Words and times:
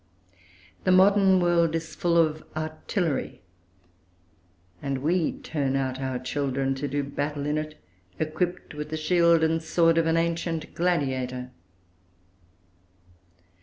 The 0.83 0.91
modern 0.91 1.39
world 1.39 1.75
is 1.75 1.93
full 1.93 2.17
of 2.17 2.43
artillery; 2.57 3.41
and 4.81 4.97
we 4.97 5.31
turn 5.31 5.75
out 5.75 5.99
our 6.01 6.17
children 6.17 6.73
to 6.73 6.87
do 6.87 7.03
battle 7.03 7.45
in 7.45 7.55
it, 7.59 7.79
equipped 8.17 8.73
with 8.73 8.89
the 8.89 8.97
shield 8.97 9.43
and 9.43 9.61
sword 9.61 9.99
of 9.99 10.07
an 10.07 10.17
ancient 10.17 10.73
gladiator. 10.73 11.51